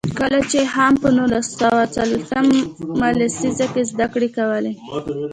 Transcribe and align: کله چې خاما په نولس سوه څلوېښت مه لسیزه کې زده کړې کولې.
کله 0.19 0.39
چې 0.51 0.59
خاما 0.73 0.99
په 1.01 1.09
نولس 1.17 1.47
سوه 1.59 1.83
څلوېښت 1.95 2.31
مه 2.99 3.09
لسیزه 3.19 3.65
کې 3.73 3.81
زده 3.91 4.05
کړې 4.13 4.29
کولې. 4.37 4.73